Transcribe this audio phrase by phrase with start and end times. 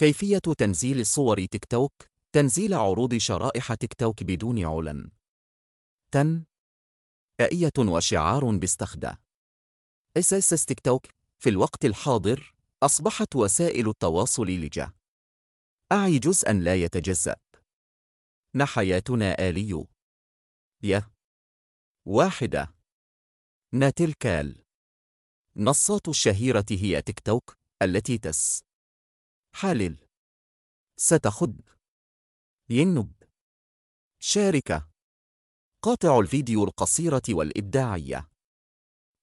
[0.00, 1.92] كيفية تنزيل صور تيك توك؟
[2.32, 5.10] تنزيل عروض شرائح تيك توك بدون علن.
[6.12, 6.44] تن.
[7.40, 9.16] آية وشعار باستخدام
[10.16, 11.06] إس إس إس تيك توك
[11.38, 14.92] في الوقت الحاضر أصبحت وسائل التواصل لجأ.
[15.92, 17.36] أعي جزءا لا يتجزأ.
[18.54, 19.86] نحياتنا آلي.
[20.84, 21.02] ي
[22.06, 22.74] واحدة.
[23.72, 24.64] ناتلكال
[25.56, 28.69] نصات الشهيرة هي تيك توك التي تس.
[29.54, 30.06] حالل
[30.96, 31.60] ستخد
[32.70, 33.12] ينب.
[34.22, 34.90] شاركة
[35.82, 38.30] قاطع الفيديو القصيرة والإبداعية.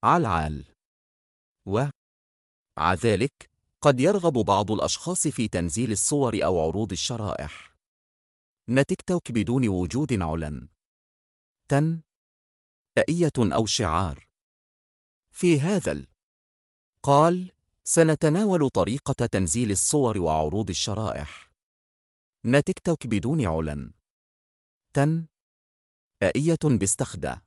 [0.03, 0.65] علعال
[1.65, 1.85] و.
[2.93, 7.75] ذلك قد يرغب بعض الأشخاص في تنزيل الصور أو عروض الشرائح.
[8.69, 10.69] نتيك توك بدون وجود علن.
[11.69, 12.01] تن.
[12.97, 14.27] أئية أو شعار.
[15.31, 16.07] في هذا ال.
[17.03, 17.51] قال
[17.89, 21.51] سنتناول طريقة تنزيل الصور وعروض الشرائح.
[22.45, 23.93] نتيك توك بدون علن.
[24.93, 25.27] تن.
[26.23, 27.41] آئية باستخدام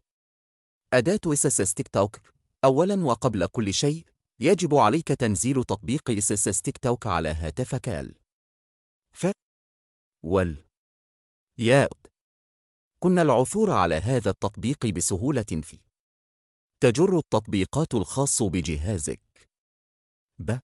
[0.93, 2.21] أداة SSS تيك توك.
[2.65, 4.07] أولاً وقبل كل شيء
[4.41, 8.15] يجب عليك تنزيل تطبيق SSS تيك توك على هاتفك ال
[9.13, 9.27] ف.
[10.25, 10.65] وال.
[11.59, 11.89] يا
[13.03, 15.79] كنا العثور على هذا التطبيق بسهولة في.
[16.81, 19.30] تجر التطبيقات الخاص بجهازك.
[20.41, 20.59] ب.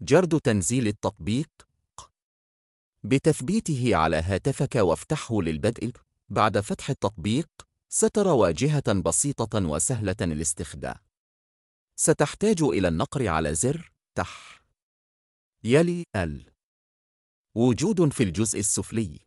[0.00, 1.50] جرد تنزيل التطبيق.
[1.96, 2.10] ق.
[3.02, 5.92] بتثبيته على هاتفك وافتحه للبدء.
[6.28, 7.48] بعد فتح التطبيق
[7.88, 10.96] سترى واجهة بسيطة وسهلة الاستخدام.
[11.96, 13.92] ستحتاج إلى النقر على زر.
[14.14, 14.64] تح.
[15.64, 16.50] يلي ال.
[17.54, 19.20] وجود في الجزء السفلي.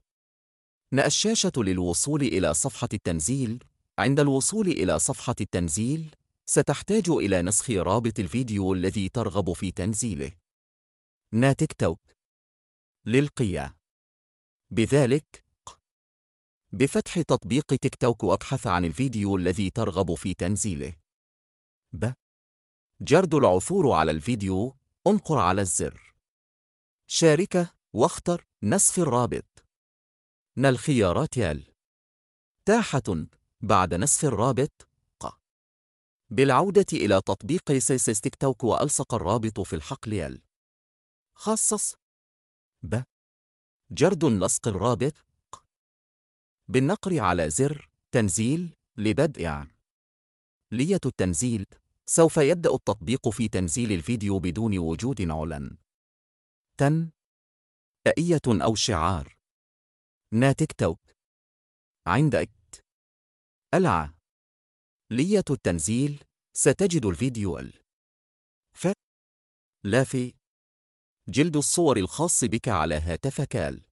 [0.94, 3.64] الشاشة للوصول إلى صفحة التنزيل.
[4.00, 6.16] عند الوصول إلى صفحة التنزيل
[6.50, 10.32] ستحتاج إلى نسخ رابط الفيديو الذي ترغب في تنزيله.
[11.32, 12.00] نا تيك توك.
[13.06, 13.76] للقيا.
[14.72, 15.46] بذلك
[16.72, 20.96] بفتح تطبيق تيك توك وابحث عن الفيديو الذي ترغب في تنزيله.
[21.94, 22.14] ب.
[23.02, 24.76] جرد العثور على الفيديو
[25.08, 26.16] انقر على الزر.
[27.08, 29.66] شاركه واختر نسخ الرابط.
[30.58, 31.74] ن الخيارات يل
[32.66, 33.28] تاحة
[33.62, 34.87] بعد نسخ الرابط
[36.30, 40.42] بالعودة إلى تطبيق سيسيس تيك توك وألصق الرابط في الحقل يل
[41.36, 41.96] خصص.
[42.84, 43.02] ب.
[43.92, 45.14] جرد لصق الرابط.
[46.68, 47.90] بالنقر على زر.
[48.12, 49.68] تنزيل لبدء.
[50.72, 51.66] لية التنزيل.
[52.06, 55.78] سوف يبدأ التطبيق في تنزيل الفيديو بدون وجود علن.
[56.78, 57.10] تن.
[58.08, 59.38] أئية أو شعار.
[60.32, 61.00] نا تيك توك.
[62.08, 62.86] عند إكت.
[63.74, 64.17] ألع.
[65.12, 66.24] لية التنزيل
[66.54, 67.74] ستجد الفيديو ال
[68.76, 68.88] ف
[69.84, 70.34] لا في
[71.30, 73.86] جلد الصور الخاص بك على هاتفك ال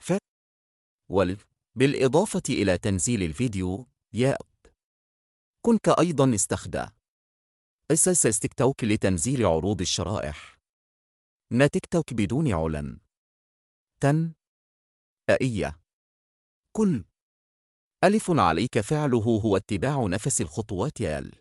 [0.00, 0.12] ف
[1.10, 1.36] وال
[1.74, 4.36] بالإضافة إلى تنزيل الفيديو يا
[5.66, 6.86] كنك أيضا استخدم
[7.92, 10.58] اس تيك توك لتنزيل عروض الشرائح.
[11.52, 13.00] نا تيك توك بدون علن
[14.00, 14.32] تن
[15.30, 15.80] أئية.
[16.76, 17.04] كل
[18.04, 21.32] ألف عليك فعله هو اتباع نفس الخطوات ال.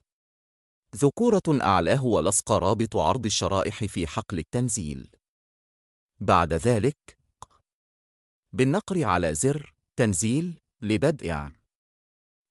[0.96, 5.12] ذكورة أعلاه ولصق رابط عرض الشرائح في حقل التنزيل.
[6.20, 7.18] بعد ذلك
[8.54, 11.52] بالنقر على زر تنزيل لبدء.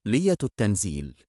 [0.06, 1.24] لية التنزيل.